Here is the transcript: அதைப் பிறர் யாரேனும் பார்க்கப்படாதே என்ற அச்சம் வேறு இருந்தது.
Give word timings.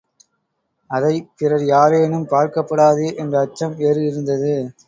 அதைப் 0.91 1.27
பிறர் 1.37 1.65
யாரேனும் 1.65 2.27
பார்க்கப்படாதே 2.27 3.15
என்ற 3.15 3.39
அச்சம் 3.39 3.75
வேறு 3.75 4.03
இருந்தது. 4.05 4.53